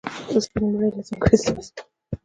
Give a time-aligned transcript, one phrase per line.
[0.33, 1.71] د سپینې ماڼۍ له ځانګړې استازي